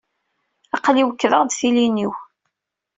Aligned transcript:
Aql-i 0.75 1.03
wekkdeɣ-d 1.05 1.49
tilin-iw. 1.53 2.13